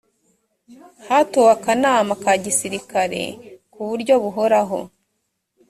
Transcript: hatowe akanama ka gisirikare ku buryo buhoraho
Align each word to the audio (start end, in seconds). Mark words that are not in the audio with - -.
hatowe 1.07 1.49
akanama 1.55 2.13
ka 2.23 2.33
gisirikare 2.43 3.21
ku 3.73 3.79
buryo 3.87 4.13
buhoraho 4.23 4.79